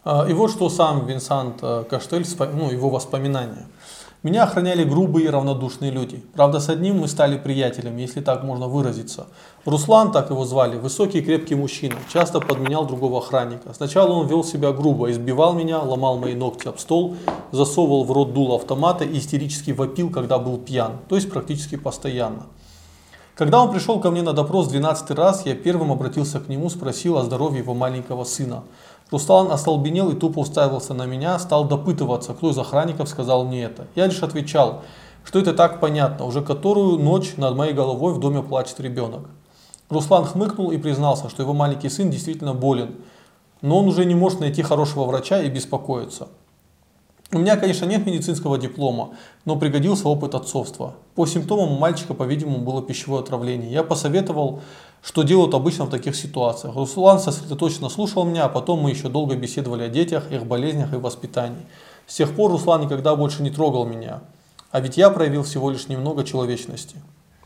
Э, 0.04 0.26
и 0.28 0.32
вот 0.32 0.52
что 0.52 0.70
сам 0.70 1.06
Винсант 1.06 1.60
Каштель, 1.90 2.26
ну, 2.54 2.70
его 2.70 2.88
воспоминания. 2.88 3.66
Меня 4.22 4.44
охраняли 4.44 4.84
грубые 4.84 5.26
и 5.26 5.30
равнодушные 5.30 5.90
люди. 5.90 6.22
Правда, 6.34 6.60
с 6.60 6.68
одним 6.68 7.00
мы 7.00 7.08
стали 7.08 7.36
приятелями, 7.36 8.02
если 8.02 8.20
так 8.20 8.44
можно 8.44 8.68
выразиться. 8.68 9.26
Руслан, 9.64 10.12
так 10.12 10.30
его 10.30 10.44
звали, 10.44 10.76
высокий 10.76 11.18
и 11.18 11.22
крепкий 11.22 11.56
мужчина, 11.56 11.96
часто 12.12 12.38
подменял 12.38 12.86
другого 12.86 13.18
охранника. 13.18 13.74
Сначала 13.74 14.12
он 14.12 14.28
вел 14.28 14.44
себя 14.44 14.70
грубо, 14.70 15.10
избивал 15.10 15.54
меня, 15.54 15.80
ломал 15.80 16.18
мои 16.18 16.34
ногти 16.36 16.68
об 16.68 16.78
стол, 16.78 17.16
засовывал 17.50 18.04
в 18.04 18.12
рот 18.12 18.32
дул 18.32 18.54
автомата 18.54 19.04
и 19.04 19.18
истерически 19.18 19.72
вопил, 19.72 20.08
когда 20.08 20.38
был 20.38 20.56
пьян, 20.56 20.98
то 21.08 21.16
есть 21.16 21.28
практически 21.28 21.74
постоянно. 21.74 22.46
Когда 23.42 23.60
он 23.60 23.72
пришел 23.72 23.98
ко 23.98 24.12
мне 24.12 24.22
на 24.22 24.34
допрос 24.34 24.68
12 24.68 25.10
раз, 25.18 25.44
я 25.46 25.56
первым 25.56 25.90
обратился 25.90 26.38
к 26.38 26.48
нему, 26.48 26.70
спросил 26.70 27.18
о 27.18 27.24
здоровье 27.24 27.58
его 27.58 27.74
маленького 27.74 28.22
сына. 28.22 28.62
Руслан 29.10 29.50
остолбенел 29.50 30.10
и 30.10 30.14
тупо 30.14 30.38
уставился 30.38 30.94
на 30.94 31.06
меня, 31.06 31.36
стал 31.40 31.64
допытываться, 31.64 32.34
кто 32.34 32.50
из 32.50 32.58
охранников 32.58 33.08
сказал 33.08 33.44
мне 33.44 33.64
это. 33.64 33.88
Я 33.96 34.06
лишь 34.06 34.22
отвечал, 34.22 34.82
что 35.24 35.40
это 35.40 35.54
так 35.54 35.80
понятно, 35.80 36.24
уже 36.24 36.40
которую 36.40 37.00
ночь 37.00 37.34
над 37.36 37.56
моей 37.56 37.72
головой 37.72 38.14
в 38.14 38.20
доме 38.20 38.44
плачет 38.44 38.78
ребенок. 38.78 39.22
Руслан 39.90 40.24
хмыкнул 40.24 40.70
и 40.70 40.78
признался, 40.78 41.28
что 41.28 41.42
его 41.42 41.52
маленький 41.52 41.88
сын 41.88 42.10
действительно 42.10 42.54
болен, 42.54 42.94
но 43.60 43.80
он 43.80 43.88
уже 43.88 44.04
не 44.04 44.14
может 44.14 44.38
найти 44.38 44.62
хорошего 44.62 45.02
врача 45.02 45.42
и 45.42 45.50
беспокоится. 45.50 46.28
У 47.32 47.38
меня, 47.38 47.56
конечно, 47.56 47.86
нет 47.86 48.04
медицинского 48.06 48.58
диплома, 48.58 49.10
но 49.44 49.56
пригодился 49.56 50.06
опыт 50.08 50.34
отцовства. 50.34 50.94
По 51.14 51.26
симптомам 51.26 51.72
у 51.72 51.78
мальчика, 51.78 52.12
по-видимому, 52.14 52.58
было 52.58 52.82
пищевое 52.82 53.22
отравление. 53.22 53.72
Я 53.72 53.82
посоветовал 53.82 54.60
что 55.02 55.22
делают 55.22 55.52
обычно 55.54 55.86
в 55.86 55.90
таких 55.90 56.14
ситуациях. 56.14 56.76
Руслан 56.76 57.18
сосредоточенно 57.18 57.88
слушал 57.88 58.24
меня, 58.24 58.44
а 58.44 58.48
потом 58.48 58.80
мы 58.80 58.90
еще 58.90 59.08
долго 59.08 59.34
беседовали 59.34 59.82
о 59.82 59.88
детях, 59.88 60.30
их 60.30 60.46
болезнях 60.46 60.92
и 60.92 60.96
воспитании. 60.96 61.66
С 62.06 62.14
тех 62.14 62.34
пор 62.34 62.52
Руслан 62.52 62.82
никогда 62.82 63.16
больше 63.16 63.42
не 63.42 63.50
трогал 63.50 63.84
меня, 63.84 64.22
а 64.70 64.80
ведь 64.80 64.96
я 64.96 65.10
проявил 65.10 65.42
всего 65.42 65.70
лишь 65.70 65.88
немного 65.88 66.24
человечности. 66.24 66.96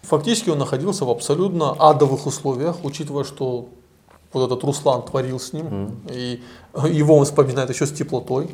Фактически 0.03 0.51
он 0.51 0.59
находился 0.59 1.05
в 1.05 1.11
абсолютно 1.11 1.73
адовых 1.73 2.27
условиях, 2.27 2.85
учитывая, 2.85 3.25
что 3.25 3.69
вот 4.33 4.47
этот 4.47 4.63
Руслан 4.63 5.03
творил 5.03 5.41
с 5.41 5.53
ним, 5.53 5.67
mm. 5.67 6.15
и 6.15 6.43
его 6.93 7.17
он 7.17 7.25
вспоминает 7.25 7.71
еще 7.71 7.87
с 7.87 7.93
теплотой. 7.93 8.51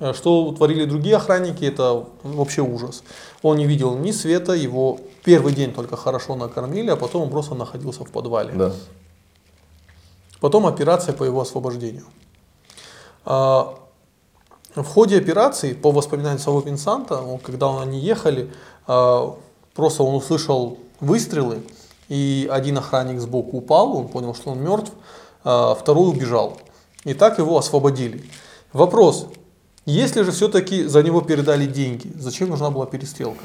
Э, 0.00 0.12
что 0.12 0.52
творили 0.52 0.84
другие 0.84 1.16
охранники, 1.16 1.64
это 1.64 2.04
вообще 2.22 2.62
ужас. 2.62 3.02
Он 3.42 3.56
не 3.56 3.66
видел 3.66 3.96
ни 3.96 4.12
света, 4.12 4.52
его 4.52 4.98
первый 5.24 5.52
день 5.52 5.72
только 5.72 5.96
хорошо 5.96 6.36
накормили, 6.36 6.90
а 6.90 6.96
потом 6.96 7.22
он 7.22 7.30
просто 7.30 7.54
находился 7.54 8.04
в 8.04 8.10
подвале. 8.10 8.52
Да. 8.52 8.72
Потом 10.40 10.66
операция 10.66 11.14
по 11.14 11.24
его 11.24 11.40
освобождению. 11.40 12.04
А, 13.24 13.74
в 14.74 14.84
ходе 14.84 15.18
операции, 15.18 15.72
по 15.72 15.90
воспоминаниям 15.90 16.38
самого 16.38 16.64
Винсанта, 16.64 17.20
когда 17.42 17.80
они 17.80 17.98
ехали, 17.98 18.50
а, 18.86 19.36
просто 19.74 20.04
он 20.04 20.14
услышал 20.14 20.78
выстрелы, 21.00 21.62
и 22.08 22.48
один 22.50 22.78
охранник 22.78 23.20
сбоку 23.20 23.58
упал, 23.58 23.96
он 23.96 24.08
понял, 24.08 24.34
что 24.34 24.50
он 24.50 24.60
мертв, 24.60 24.92
а, 25.44 25.74
второй 25.74 26.10
убежал. 26.10 26.56
И 27.04 27.14
так 27.14 27.38
его 27.38 27.58
освободили. 27.58 28.24
Вопрос, 28.72 29.26
если 29.90 30.22
же 30.22 30.32
все-таки 30.32 30.84
за 30.84 31.02
него 31.02 31.20
передали 31.20 31.66
деньги, 31.66 32.10
зачем 32.18 32.50
нужна 32.50 32.70
была 32.70 32.86
перестрелка? 32.86 33.44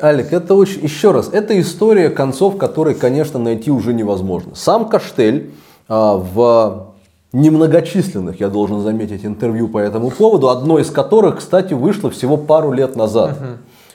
Алик, 0.00 0.32
это 0.32 0.54
очень, 0.54 0.82
еще 0.82 1.10
раз, 1.10 1.28
это 1.32 1.58
история 1.60 2.10
концов, 2.10 2.56
которые, 2.56 2.94
конечно, 2.94 3.38
найти 3.38 3.70
уже 3.70 3.92
невозможно. 3.92 4.54
Сам 4.54 4.88
Каштель 4.88 5.50
а, 5.88 6.16
в 6.16 6.94
немногочисленных, 7.32 8.40
я 8.40 8.48
должен 8.48 8.80
заметить, 8.80 9.24
интервью 9.24 9.68
по 9.68 9.78
этому 9.78 10.10
поводу, 10.10 10.48
одно 10.48 10.78
из 10.78 10.90
которых, 10.90 11.38
кстати, 11.38 11.74
вышло 11.74 12.10
всего 12.10 12.36
пару 12.36 12.72
лет 12.72 12.96
назад. 12.96 13.32
Угу. 13.32 13.46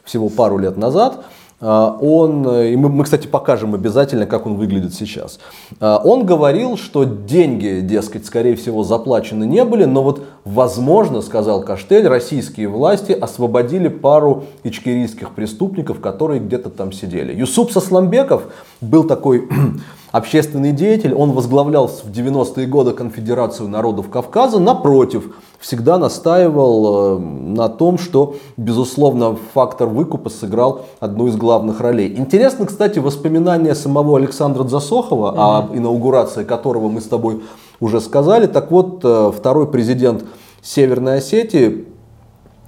Всего 0.06 0.30
пару 0.30 0.58
лет 0.58 0.78
назад. 0.78 1.26
А, 1.66 1.98
он, 2.02 2.46
и 2.46 2.76
мы, 2.76 2.90
мы, 2.90 3.06
кстати, 3.06 3.26
покажем 3.26 3.74
обязательно, 3.74 4.26
как 4.26 4.46
он 4.46 4.56
выглядит 4.56 4.94
сейчас. 4.94 5.40
А, 5.80 6.02
он 6.04 6.26
говорил, 6.26 6.76
что 6.76 7.06
деньги, 7.06 7.80
дескать, 7.82 8.26
скорее 8.26 8.58
всего, 8.58 8.84
заплачены 8.84 9.46
не 9.46 9.64
были, 9.64 9.86
но 9.86 10.04
вот, 10.04 10.24
возможно, 10.44 11.22
сказал 11.22 11.64
Каштель, 11.64 12.06
российские 12.06 12.68
власти 12.68 13.14
освободили 13.14 13.88
пару 13.88 14.44
ичкерийских 14.64 15.32
преступников, 15.32 16.02
которые 16.02 16.42
где-то 16.42 16.70
там 16.70 16.92
сидели. 16.92 17.34
Юсуп 17.34 17.72
Сосламбеков 17.72 18.44
был 18.82 19.06
такой 19.06 19.48
общественный 20.12 20.74
деятель, 20.74 21.14
он 21.14 21.32
возглавлял 21.32 21.88
в 21.88 22.12
90-е 22.12 22.68
годы 22.68 22.92
Конфедерацию 22.92 23.70
народов 23.70 24.10
Кавказа, 24.10 24.60
напротив, 24.60 25.34
всегда 25.64 25.98
настаивал 25.98 27.16
э, 27.16 27.20
на 27.20 27.70
том, 27.70 27.98
что, 27.98 28.36
безусловно, 28.58 29.38
фактор 29.54 29.88
выкупа 29.88 30.30
сыграл 30.30 30.82
одну 31.00 31.28
из 31.28 31.38
главных 31.38 31.80
ролей. 31.80 32.14
Интересно, 32.18 32.66
кстати, 32.66 33.00
воспоминания 33.00 33.74
самого 33.74 34.18
Александра 34.18 34.66
Засохова, 34.66 35.32
mm-hmm. 35.32 35.74
о 35.74 35.78
инаугурации 35.78 36.44
которого 36.44 36.90
мы 36.90 37.00
с 37.00 37.06
тобой 37.06 37.44
уже 37.80 38.02
сказали. 38.02 38.46
Так 38.46 38.72
вот, 38.72 39.00
э, 39.06 39.32
второй 39.34 39.72
президент 39.72 40.26
Северной 40.62 41.20
Осетии, 41.20 41.86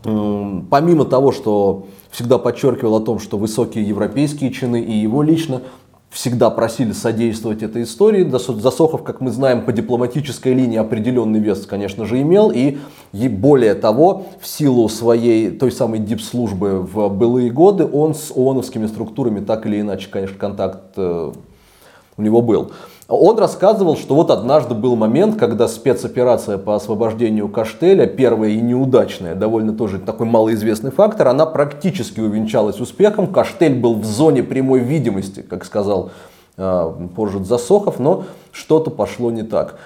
помимо 0.03 1.05
того, 1.05 1.31
что 1.31 1.87
всегда 2.11 2.37
подчеркивал 2.37 2.97
о 2.97 2.99
том, 3.01 3.19
что 3.19 3.37
высокие 3.37 3.87
европейские 3.87 4.51
чины 4.51 4.81
и 4.81 4.93
его 4.93 5.21
лично 5.21 5.61
всегда 6.15 6.49
просили 6.49 6.93
содействовать 6.93 7.61
этой 7.61 7.83
истории. 7.83 8.23
Засохов, 8.29 9.03
как 9.03 9.19
мы 9.19 9.31
знаем, 9.31 9.65
по 9.65 9.73
дипломатической 9.73 10.53
линии 10.53 10.77
определенный 10.77 11.39
вес, 11.39 11.65
конечно 11.65 12.05
же, 12.05 12.21
имел. 12.21 12.51
И, 12.51 12.77
более 13.27 13.75
того, 13.75 14.27
в 14.39 14.47
силу 14.47 14.87
своей 14.87 15.51
той 15.51 15.73
самой 15.73 15.99
дипслужбы 15.99 16.79
в 16.79 17.09
былые 17.09 17.51
годы, 17.51 17.85
он 17.85 18.15
с 18.15 18.31
ООНовскими 18.31 18.87
структурами 18.87 19.41
так 19.41 19.65
или 19.65 19.81
иначе, 19.81 20.07
конечно, 20.09 20.37
контакт 20.37 20.93
э, 20.95 21.33
у 22.15 22.21
него 22.21 22.41
был. 22.41 22.71
Он 23.07 23.37
рассказывал, 23.37 23.97
что 23.97 24.15
вот 24.15 24.31
однажды 24.31 24.73
был 24.73 24.95
момент, 24.95 25.37
когда 25.37 25.67
спецоперация 25.67 26.57
по 26.57 26.75
освобождению 26.75 27.49
Каштеля, 27.49 28.07
первая 28.07 28.49
и 28.49 28.61
неудачная, 28.61 29.35
довольно 29.35 29.73
тоже 29.73 29.99
такой 29.99 30.25
малоизвестный 30.25 30.89
фактор, 30.89 31.27
она 31.27 31.45
практически 31.45 32.19
увенчалась 32.19 32.79
успехом. 32.79 33.27
Каштель 33.31 33.79
был 33.79 33.93
в 33.93 34.05
зоне 34.05 34.41
прямой 34.41 34.79
видимости, 34.79 35.41
как 35.41 35.65
сказал 35.65 36.09
э, 36.57 36.93
позже 37.15 37.43
Засохов, 37.43 37.99
но 37.99 38.23
что-то 38.51 38.89
пошло 38.89 39.29
не 39.29 39.43
так. 39.43 39.77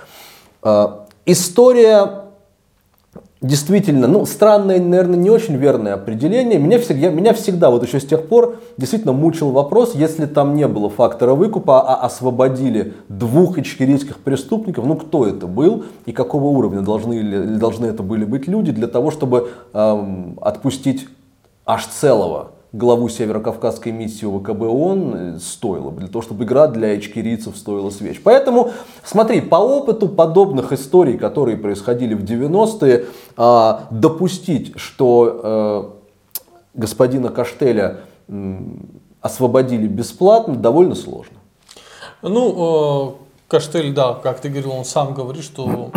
Э, 0.63 0.87
история 1.25 2.28
действительно, 3.41 4.07
ну, 4.07 4.25
странное, 4.25 4.79
наверное, 4.79 5.17
не 5.17 5.29
очень 5.29 5.55
верное 5.55 5.93
определение. 5.93 6.59
Меня 6.59 6.79
всегда, 6.79 7.09
меня 7.09 7.33
всегда, 7.33 7.69
вот 7.69 7.83
еще 7.85 7.99
с 7.99 8.05
тех 8.05 8.27
пор, 8.27 8.57
действительно 8.77 9.13
мучил 9.13 9.51
вопрос, 9.51 9.95
если 9.95 10.25
там 10.25 10.55
не 10.55 10.67
было 10.67 10.89
фактора 10.89 11.35
выкупа, 11.35 11.81
а 11.81 12.05
освободили 12.05 12.93
двух 13.07 13.57
ичкерийских 13.57 14.19
преступников, 14.19 14.85
ну, 14.85 14.95
кто 14.95 15.25
это 15.25 15.47
был 15.47 15.85
и 16.05 16.11
какого 16.11 16.45
уровня 16.45 16.81
должны, 16.81 17.57
должны 17.57 17.85
это 17.85 18.03
были 18.03 18.25
быть 18.25 18.47
люди 18.47 18.71
для 18.71 18.87
того, 18.87 19.11
чтобы 19.11 19.49
эм, 19.73 20.37
отпустить 20.41 21.07
аж 21.65 21.85
целого 21.85 22.51
главу 22.71 23.09
Северо-Кавказской 23.09 23.91
миссии 23.91 24.25
ВКБ 24.25 24.61
ООН 24.61 25.15
э, 25.15 25.39
стоило 25.39 25.91
для 25.91 26.07
того, 26.07 26.21
чтобы 26.21 26.43
игра 26.43 26.67
для 26.67 26.97
ичкерийцев 26.97 27.57
стоила 27.57 27.89
свеч. 27.89 28.21
Поэтому, 28.23 28.71
смотри, 29.03 29.41
по 29.41 29.55
опыту 29.55 30.07
подобных 30.07 30.71
историй, 30.71 31.17
которые 31.17 31.57
происходили 31.57 32.13
в 32.13 32.23
90-е, 32.23 33.05
а, 33.37 33.87
допустить, 33.89 34.73
что 34.77 35.95
э, 36.75 36.79
господина 36.79 37.29
Каштеля 37.29 38.01
освободили 39.21 39.87
бесплатно, 39.87 40.55
довольно 40.55 40.93
сложно. 40.93 41.37
Ну, 42.21 43.15
э, 43.17 43.47
Каштель, 43.47 43.93
да, 43.93 44.13
как 44.13 44.41
ты 44.41 44.49
говорил, 44.49 44.71
он 44.73 44.85
сам 44.85 45.15
говорит, 45.15 45.43
что, 45.43 45.91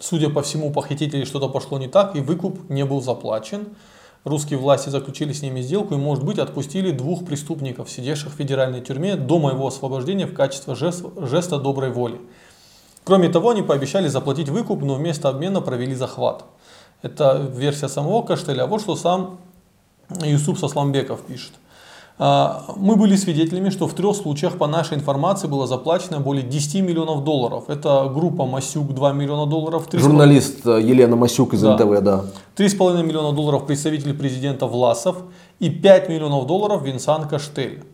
судя 0.00 0.30
по 0.30 0.42
всему, 0.42 0.72
похитителей 0.72 1.24
что-то 1.24 1.48
пошло 1.48 1.78
не 1.78 1.86
так, 1.86 2.16
и 2.16 2.20
выкуп 2.20 2.68
не 2.68 2.84
был 2.84 3.00
заплачен. 3.00 3.68
Русские 4.24 4.58
власти 4.58 4.88
заключили 4.90 5.32
с 5.32 5.42
ними 5.42 5.60
сделку 5.60 5.94
и, 5.94 5.98
может 5.98 6.24
быть, 6.24 6.38
отпустили 6.38 6.90
двух 6.90 7.24
преступников, 7.24 7.90
сидевших 7.90 8.32
в 8.32 8.36
федеральной 8.36 8.80
тюрьме 8.80 9.16
до 9.16 9.38
моего 9.38 9.66
освобождения 9.66 10.26
в 10.26 10.34
качестве 10.34 10.74
жест, 10.74 11.04
жеста 11.16 11.58
доброй 11.58 11.90
воли. 11.90 12.20
Кроме 13.04 13.28
того, 13.28 13.50
они 13.50 13.62
пообещали 13.62 14.08
заплатить 14.08 14.48
выкуп, 14.48 14.82
но 14.82 14.94
вместо 14.94 15.28
обмена 15.28 15.60
провели 15.60 15.94
захват. 15.94 16.44
Это 17.02 17.50
версия 17.54 17.88
самого 17.88 18.22
Каштеля. 18.22 18.64
А 18.64 18.66
вот 18.66 18.82
что 18.82 18.94
сам 18.94 19.38
Юсуп 20.22 20.58
Сосламбеков 20.58 21.22
пишет. 21.22 21.52
А, 22.22 22.64
Мы 22.76 22.96
были 22.96 23.16
свидетелями, 23.16 23.70
что 23.70 23.86
в 23.88 23.94
трех 23.94 24.14
случаях 24.14 24.58
по 24.58 24.66
нашей 24.66 24.98
информации 24.98 25.48
было 25.48 25.66
заплачено 25.66 26.20
более 26.20 26.42
10 26.42 26.82
миллионов 26.82 27.24
долларов. 27.24 27.64
Это 27.68 28.10
группа 28.14 28.44
Масюк 28.44 28.92
2 28.92 29.12
миллиона 29.12 29.46
долларов, 29.46 29.88
3,5 29.90 29.98
Журналист 30.00 30.66
э, 30.66 30.82
Елена 30.82 31.16
Масюк 31.16 31.54
из 31.54 31.62
Да. 31.62 31.76
НТВ, 31.76 32.00
да. 32.02 32.24
3,5 32.56 33.02
миллиона 33.02 33.34
долларов 33.34 33.64
представитель 33.66 34.12
президента 34.12 34.66
Власов 34.66 35.16
и 35.60 35.70
5 35.70 36.10
миллионов 36.10 36.46
долларов 36.46 36.82
Винсан 36.82 37.26
Каштель. 37.26 37.84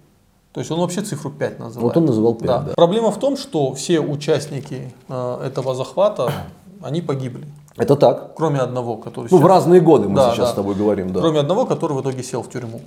То 0.53 0.59
есть 0.61 0.73
он 0.73 0.81
вообще 0.81 1.03
цифру 1.03 1.31
5 1.31 1.61
называет. 1.61 1.85
Вот 1.85 1.97
он 1.97 2.07
называл 2.07 2.35
пять, 2.35 2.47
да. 2.65 2.73
Проблема 2.75 3.13
в 3.13 3.21
том, 3.21 3.37
что 3.37 3.75
все 3.75 4.01
участники 4.01 4.93
э, 5.09 5.41
этого 5.47 5.77
захвата, 5.77 6.33
они 6.83 7.01
погибли. 7.01 7.47
Это 7.77 7.95
так. 7.95 8.35
Кроме 8.35 8.59
одного, 8.59 8.97
который 8.97 9.29
Ну, 9.31 9.37
в 9.37 9.41
сейчас- 9.41 9.49
разные 9.51 9.81
годы 9.81 10.09
мы 10.09 10.17
Да, 10.17 10.31
сейчас 10.33 10.47
да. 10.47 10.53
с 10.53 10.55
тобой 10.55 10.75
говорим, 10.75 11.13
да. 11.13 11.21
Кроме 11.21 11.39
одного, 11.39 11.65
который 11.65 11.93
в 11.97 12.01
итоге 12.01 12.25
сел 12.25 12.43
в 12.43 12.49
тюрьму. 12.51 12.81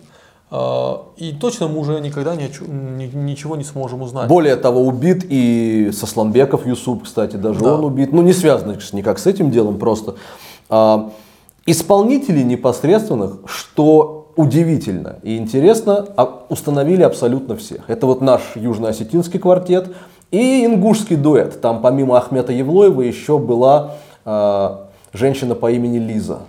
Э, 0.52 0.96
И 1.18 1.32
точно 1.34 1.68
мы 1.68 1.80
уже 1.80 2.00
никогда 2.00 2.36
ничего 2.36 3.56
не 3.56 3.64
сможем 3.64 4.02
узнать. 4.02 4.28
Более 4.28 4.56
того, 4.56 4.82
убит 4.82 5.26
и 5.30 5.92
Сосланбеков 5.94 6.66
Юсуп, 6.66 7.04
кстати, 7.04 7.36
даже 7.36 7.60
Да. 7.60 7.76
он 7.76 7.86
убит. 7.86 8.12
Ну, 8.12 8.22
не 8.22 8.34
связано 8.34 8.78
никак 8.94 9.20
с 9.20 9.28
этим 9.28 9.52
делом, 9.52 9.78
просто. 9.78 10.16
А, 10.70 11.12
исполнителей 11.66 12.44
непосредственных, 12.44 13.38
что 13.46 14.32
удивительно 14.36 15.18
и 15.22 15.38
интересно, 15.38 16.06
а, 16.16 16.46
установили 16.50 17.04
абсолютно 17.04 17.56
всех. 17.56 17.90
Это 17.90 18.08
вот 18.08 18.22
наш 18.22 18.42
южно-осетинский 18.56 19.40
квартет 19.40 19.94
и 20.32 20.66
ингушский 20.66 21.16
дуэт. 21.16 21.62
Там 21.62 21.82
помимо 21.82 22.18
Ахмета 22.18 22.54
Евлоева 22.54 23.02
еще 23.02 23.38
была 23.38 23.96
а, 24.26 24.88
женщина 25.14 25.56
по 25.56 25.72
имени 25.72 25.98
Лиза. 25.98 26.40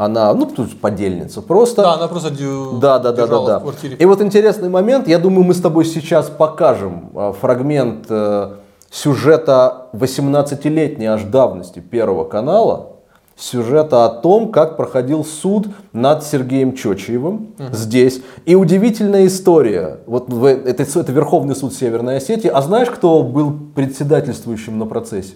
Она, 0.00 0.32
ну, 0.32 0.46
тут 0.46 0.80
подельница 0.80 1.42
просто. 1.42 1.82
Да, 1.82 1.94
она 1.94 2.06
просто 2.06 2.30
дю- 2.30 2.78
Да, 2.78 3.00
да, 3.00 3.10
да, 3.10 3.26
да, 3.26 3.44
да. 3.44 3.58
в 3.58 3.62
квартире. 3.62 3.96
И 3.98 4.04
вот 4.04 4.20
интересный 4.22 4.68
момент, 4.68 5.08
я 5.08 5.18
думаю, 5.18 5.42
мы 5.42 5.54
с 5.54 5.60
тобой 5.60 5.84
сейчас 5.84 6.26
покажем 6.30 7.10
э, 7.16 7.32
фрагмент 7.40 8.06
э, 8.08 8.52
сюжета 8.92 9.88
18-летней 9.94 11.06
аж 11.06 11.24
давности 11.24 11.80
Первого 11.80 12.22
канала, 12.24 12.90
сюжета 13.36 14.04
о 14.04 14.08
том, 14.08 14.52
как 14.52 14.76
проходил 14.76 15.24
суд 15.24 15.66
над 15.92 16.22
Сергеем 16.22 16.76
Чочиевым 16.76 17.48
здесь. 17.72 18.20
И 18.46 18.54
удивительная 18.54 19.26
история. 19.26 19.98
Вот 20.06 20.32
в- 20.32 20.44
это, 20.44 20.84
это 20.84 21.10
Верховный 21.12 21.56
суд 21.56 21.74
Северной 21.74 22.18
Осетии. 22.18 22.48
А 22.48 22.62
знаешь, 22.62 22.88
кто 22.90 23.24
был 23.24 23.52
председательствующим 23.74 24.78
на 24.78 24.86
процессе? 24.86 25.34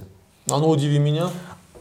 А 0.48 0.58
ну 0.58 0.68
удиви 0.68 1.00
меня. 1.00 1.24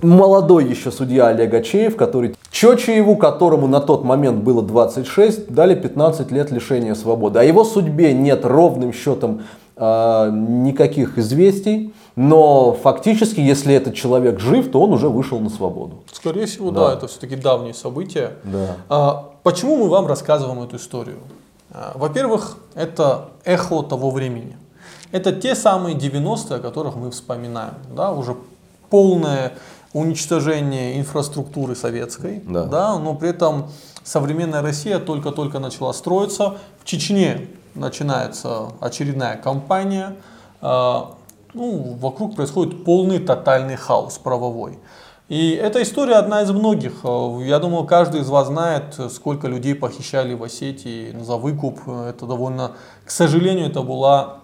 молодой 0.01 0.65
еще 0.65 0.91
судья 0.91 1.27
Олег 1.27 1.53
Ачеев, 1.53 1.95
который 1.95 2.35
Чочееву, 2.51 3.15
которому 3.15 3.67
на 3.67 3.79
тот 3.79 4.03
момент 4.03 4.43
было 4.43 4.61
26, 4.61 5.51
дали 5.53 5.73
15 5.73 6.31
лет 6.31 6.51
лишения 6.51 6.93
свободы. 6.95 7.39
О 7.39 7.43
его 7.43 7.63
судьбе 7.63 8.13
нет 8.13 8.45
ровным 8.45 8.91
счетом 8.91 9.43
э, 9.77 10.29
никаких 10.31 11.17
известий, 11.17 11.93
но 12.17 12.73
фактически, 12.73 13.39
если 13.39 13.73
этот 13.73 13.95
человек 13.95 14.39
жив, 14.41 14.69
то 14.69 14.81
он 14.81 14.91
уже 14.91 15.07
вышел 15.07 15.39
на 15.39 15.49
свободу. 15.49 16.03
Скорее 16.11 16.45
всего, 16.45 16.71
да, 16.71 16.87
Да. 16.89 16.93
это 16.95 17.07
все-таки 17.07 17.37
давние 17.37 17.73
события. 17.73 18.33
Да. 18.43 18.75
А, 18.89 19.29
почему 19.43 19.77
мы 19.77 19.87
вам 19.87 20.07
рассказываем 20.07 20.61
эту 20.61 20.75
историю? 20.75 21.19
А, 21.71 21.93
во-первых, 21.95 22.57
это 22.75 23.29
эхо 23.45 23.81
того 23.81 24.11
времени. 24.11 24.57
Это 25.13 25.31
те 25.31 25.55
самые 25.55 25.95
90-е, 25.95 26.57
о 26.57 26.59
которых 26.59 26.95
мы 26.97 27.11
вспоминаем. 27.11 27.75
Да, 27.95 28.11
уже 28.11 28.35
полное 28.89 29.53
уничтожение 29.93 30.99
инфраструктуры 30.99 31.75
советской, 31.75 32.41
Да. 32.47 32.97
но 32.97 33.13
при 33.15 33.29
этом 33.29 33.69
современная 34.03 34.61
Россия 34.61 34.99
только-только 34.99 35.59
начала 35.59 35.91
строиться. 35.93 36.57
В 36.79 36.85
Чечне 36.85 37.47
начинается 37.75 38.67
очередная 38.79 39.35
кампания. 39.37 40.15
А, 40.61 41.15
ну, 41.53 41.97
вокруг 41.99 42.35
происходит 42.35 42.85
полный 42.85 43.19
тотальный 43.19 43.75
хаос 43.75 44.17
правовой. 44.17 44.79
И 45.27 45.51
эта 45.51 45.81
история 45.81 46.15
одна 46.15 46.41
из 46.41 46.51
многих. 46.51 46.93
Э, 47.03 47.39
Я 47.43 47.59
думаю, 47.59 47.85
каждый 47.85 48.19
из 48.21 48.27
вас 48.27 48.47
знает, 48.47 48.99
сколько 49.11 49.47
людей 49.47 49.75
похищали 49.75 50.33
в 50.33 50.43
Осетии 50.43 51.15
за 51.21 51.37
выкуп. 51.37 51.79
Это 51.87 52.25
довольно, 52.25 52.71
к 53.05 53.11
сожалению, 53.11 53.67
это 53.67 53.81
была 53.81 54.39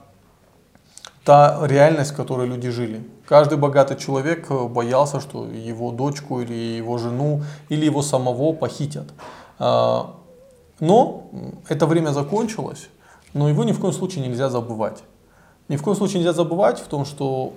та 1.25 1.59
реальность, 1.67 2.11
в 2.11 2.15
которой 2.15 2.47
люди 2.47 2.69
жили. 2.69 3.05
Каждый 3.27 3.57
богатый 3.57 3.97
человек 3.97 4.49
э, 4.49 4.67
боялся, 4.67 5.19
что 5.19 5.45
его 5.45 5.91
дочку 5.91 6.39
или 6.39 6.53
его 6.53 6.97
жену 6.97 7.43
или 7.67 7.85
его 7.85 8.01
самого 8.01 8.53
похитят. 8.53 9.07
А, 9.59 10.15
Но 10.79 11.29
это 11.67 11.85
время 11.87 12.11
закончилось, 12.11 12.87
но 13.33 13.49
его 13.49 13.65
ни 13.65 13.73
в 13.73 13.79
коем 13.81 13.93
случае 13.93 14.25
нельзя 14.25 14.49
забывать. 14.49 15.03
Ни 15.67 15.75
в 15.75 15.83
коем 15.83 15.97
случае 15.97 16.19
нельзя 16.19 16.31
забывать 16.31 16.79
в 16.79 16.87
том, 16.87 17.03
что 17.03 17.51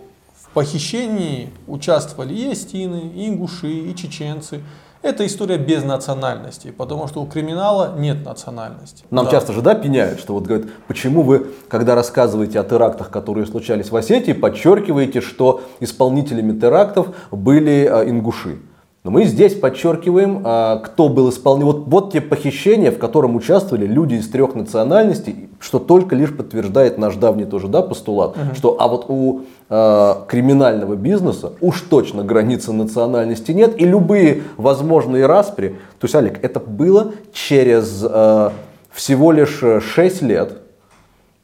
в 0.50 0.54
похищении 0.54 1.50
участвовали 1.68 2.34
и 2.34 2.50
остины, 2.50 3.12
и 3.14 3.28
ингуши, 3.28 3.70
и 3.70 3.94
чеченцы. 3.94 4.60
Это 5.02 5.24
история 5.24 5.56
без 5.56 5.82
национальности, 5.82 6.74
потому 6.76 7.08
что 7.08 7.22
у 7.22 7.26
криминала 7.26 7.94
нет 7.96 8.22
национальности. 8.24 9.04
Нам 9.10 9.24
Да. 9.26 9.30
часто 9.30 9.54
же 9.54 9.62
да, 9.62 9.74
пеняют, 9.74 10.20
что 10.20 10.34
вот 10.34 10.44
говорят, 10.44 10.68
почему 10.88 11.22
вы, 11.22 11.46
когда 11.68 11.94
рассказываете 11.94 12.60
о 12.60 12.64
терактах, 12.64 13.10
которые 13.10 13.46
случались 13.46 13.90
в 13.90 13.96
Осетии, 13.96 14.32
подчеркиваете, 14.32 15.22
что 15.22 15.62
исполнителями 15.80 16.58
терактов 16.58 17.14
были 17.30 17.88
э, 17.90 18.10
ингуши. 18.10 18.58
Но 19.02 19.10
мы 19.10 19.24
здесь 19.24 19.54
подчеркиваем, 19.54 20.42
э, 20.44 20.80
кто 20.84 21.08
был 21.08 21.30
исполнителем. 21.30 21.72
Вот, 21.72 21.84
вот 21.86 22.12
те 22.12 22.20
похищения, 22.20 22.90
в 22.90 22.98
котором 22.98 23.34
участвовали 23.34 23.86
люди 23.86 24.16
из 24.16 24.28
трех 24.28 24.54
национальностей, 24.54 25.48
что 25.58 25.78
только 25.78 26.14
лишь 26.14 26.36
подтверждает 26.36 26.98
наш 26.98 27.16
давний 27.16 27.46
тоже 27.46 27.68
да, 27.68 27.80
постулат, 27.80 28.36
что 28.54 28.76
а 28.78 28.88
вот 28.88 29.06
у 29.08 29.42
э, 29.70 30.14
криминального 30.28 30.96
бизнеса 30.96 31.52
уж 31.62 31.80
точно 31.80 32.24
границы 32.24 32.72
национальности 32.72 33.52
нет, 33.52 33.80
и 33.80 33.86
любые 33.86 34.42
возможные 34.58 35.24
распри, 35.24 35.76
то 35.98 36.04
есть, 36.04 36.14
Олег, 36.14 36.38
это 36.44 36.60
было 36.60 37.12
через 37.32 38.04
э, 38.06 38.50
всего 38.90 39.32
лишь 39.32 39.62
6 39.94 40.22
лет 40.22 40.58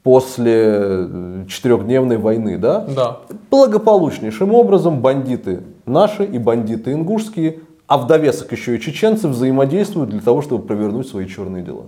после 0.02 0.52
э, 0.54 1.44
четырехдневной 1.48 2.18
войны, 2.18 2.58
да? 2.58 2.84
Да. 2.94 3.16
Благополучнейшим 3.50 4.52
образом 4.54 5.00
бандиты 5.00 5.62
наши 5.86 6.24
и 6.24 6.38
бандиты 6.38 6.92
ингушские, 6.92 7.60
а 7.86 7.98
в 7.98 8.06
довесок 8.06 8.52
еще 8.52 8.76
и 8.76 8.80
чеченцы 8.80 9.28
взаимодействуют 9.28 10.10
для 10.10 10.20
того, 10.20 10.42
чтобы 10.42 10.66
провернуть 10.66 11.08
свои 11.08 11.26
черные 11.26 11.62
дела. 11.62 11.86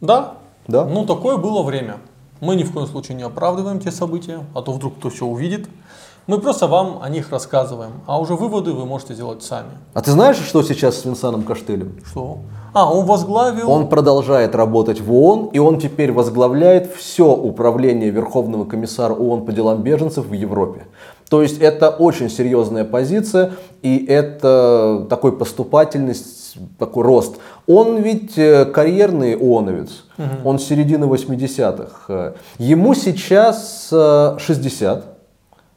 Да. 0.00 0.34
Да? 0.66 0.86
Ну, 0.86 1.06
такое 1.06 1.36
было 1.36 1.62
время. 1.62 1.96
Мы 2.40 2.56
ни 2.56 2.62
в 2.62 2.72
коем 2.72 2.86
случае 2.86 3.16
не 3.16 3.22
оправдываем 3.22 3.80
те 3.80 3.90
события, 3.90 4.40
а 4.54 4.62
то 4.62 4.72
вдруг 4.72 4.96
кто 4.96 5.10
все 5.10 5.26
увидит. 5.26 5.68
Мы 6.26 6.38
просто 6.38 6.66
вам 6.66 7.00
о 7.02 7.08
них 7.10 7.30
рассказываем, 7.30 7.92
а 8.06 8.18
уже 8.18 8.34
выводы 8.34 8.72
вы 8.72 8.86
можете 8.86 9.14
делать 9.14 9.42
сами. 9.42 9.68
А 9.92 10.00
ты 10.00 10.10
знаешь, 10.10 10.38
что 10.38 10.62
сейчас 10.62 10.98
с 10.98 11.04
Винсаном 11.04 11.42
Каштелем? 11.42 11.96
Что? 12.06 12.38
А, 12.72 12.90
он 12.90 13.04
возглавил... 13.04 13.70
Он 13.70 13.88
продолжает 13.88 14.54
работать 14.54 15.02
в 15.02 15.12
ООН, 15.12 15.50
и 15.52 15.58
он 15.58 15.78
теперь 15.78 16.12
возглавляет 16.12 16.92
все 16.94 17.30
управление 17.30 18.08
Верховного 18.08 18.64
комиссара 18.64 19.12
ООН 19.12 19.44
по 19.44 19.52
делам 19.52 19.82
беженцев 19.82 20.26
в 20.26 20.32
Европе. 20.32 20.86
То 21.28 21.42
есть 21.42 21.60
это 21.60 21.90
очень 21.90 22.30
серьезная 22.30 22.84
позиция, 22.84 23.52
и 23.82 24.04
это 24.06 25.06
такой 25.08 25.32
поступательность, 25.32 26.56
такой 26.78 27.04
рост. 27.04 27.36
Он 27.66 27.98
ведь 27.98 28.36
э, 28.36 28.66
карьерный 28.66 29.36
ООНовец, 29.36 30.04
он 30.44 30.58
с 30.58 30.64
середины 30.64 31.06
80-х. 31.06 32.34
Ему 32.58 32.94
сейчас 32.94 33.88
э, 33.90 34.36
60. 34.38 35.14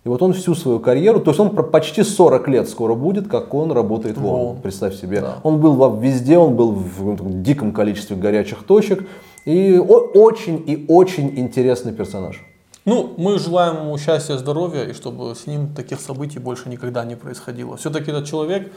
И 0.06 0.10
вот 0.10 0.22
он 0.22 0.32
всю 0.32 0.56
свою 0.56 0.80
карьеру, 0.80 1.20
то 1.20 1.32
есть 1.32 1.40
он 1.40 1.50
почти 1.50 2.02
40 2.02 2.48
лет 2.48 2.70
скоро 2.70 2.96
будет, 2.96 3.28
как 3.28 3.54
он 3.54 3.74
работает 3.74 4.18
в 4.18 4.26
ООН. 4.26 4.62
Представь 4.62 4.96
себе. 4.96 5.20
Да. 5.20 5.36
Он 5.44 5.60
был 5.60 5.98
везде, 5.98 6.38
он 6.38 6.56
был 6.56 6.72
в 6.72 7.42
диком 7.42 7.74
количестве 7.74 8.16
горячих 8.16 8.64
точек. 8.64 9.06
И 9.44 9.78
очень 9.78 10.64
и 10.66 10.86
очень 10.88 11.38
интересный 11.38 11.94
персонаж. 11.94 12.42
Ну, 12.88 13.14
мы 13.18 13.38
желаем 13.38 13.82
ему 13.82 13.98
счастья, 13.98 14.38
здоровья, 14.38 14.86
и 14.86 14.94
чтобы 14.94 15.36
с 15.36 15.46
ним 15.46 15.74
таких 15.76 16.00
событий 16.00 16.40
больше 16.40 16.70
никогда 16.70 17.04
не 17.04 17.16
происходило. 17.16 17.76
Все-таки 17.76 18.12
этот 18.12 18.26
человек 18.26 18.72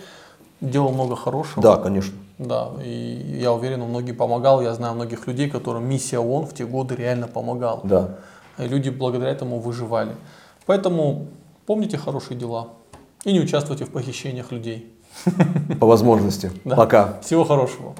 делал 0.60 0.90
много 0.90 1.14
хорошего. 1.14 1.62
Да, 1.62 1.76
конечно. 1.76 2.12
Да, 2.36 2.70
и 2.84 3.38
я 3.40 3.52
уверен, 3.52 3.82
он 3.82 3.90
многим 3.90 4.16
помогал. 4.16 4.62
Я 4.62 4.74
знаю 4.74 4.96
многих 4.96 5.28
людей, 5.28 5.48
которым 5.48 5.88
миссия 5.88 6.18
ООН 6.18 6.46
в 6.46 6.54
те 6.54 6.66
годы 6.66 6.96
реально 6.96 7.28
помогала. 7.28 7.82
Да. 7.84 8.16
И 8.58 8.66
люди 8.66 8.90
благодаря 8.90 9.30
этому 9.30 9.60
выживали. 9.60 10.16
Поэтому 10.66 11.28
помните 11.66 11.96
хорошие 11.96 12.36
дела 12.36 12.70
и 13.24 13.32
не 13.32 13.38
участвуйте 13.38 13.84
в 13.84 13.90
похищениях 13.90 14.50
людей. 14.50 14.92
По 15.78 15.86
возможности. 15.86 16.50
Да. 16.64 16.74
Пока. 16.74 17.20
Всего 17.22 17.44
хорошего. 17.44 17.94